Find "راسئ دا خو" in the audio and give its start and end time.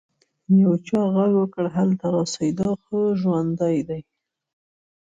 2.15-2.97